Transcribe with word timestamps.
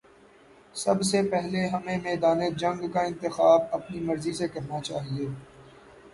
سب 0.75 1.01
سے 1.01 1.21
پہلے 1.31 1.67
ہمیں 1.67 1.97
میدان 2.03 2.39
جنگ 2.57 2.87
کا 2.91 3.01
انتخاب 3.01 3.61
اپنی 3.71 3.99
مرضی 3.99 4.33
سے 4.33 4.47
کرنا 4.47 4.81
چاہیے۔ 4.81 5.27